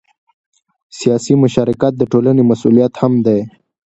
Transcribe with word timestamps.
سیاسي 0.99 1.33
مشارکت 1.43 1.93
د 1.97 2.03
ټولنې 2.11 2.43
مسؤلیت 2.51 2.93
هم 3.01 3.13
دی 3.25 3.39